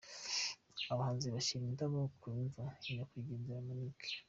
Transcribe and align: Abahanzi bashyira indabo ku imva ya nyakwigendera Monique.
Abahanzi 0.93 1.27
bashyira 1.35 1.63
indabo 1.65 1.99
ku 2.19 2.25
imva 2.41 2.63
ya 2.85 2.91
nyakwigendera 2.95 3.59
Monique. 3.67 4.09